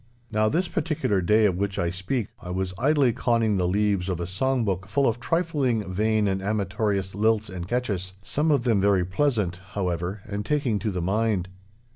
[0.31, 4.19] Now, this particular day of which I speak, I was idly conning the leaves of
[4.19, 9.05] a song book full of trifling, vain, and amatorious lilts and catches—some of them very
[9.05, 11.49] pleasant, however, and taking to the mind.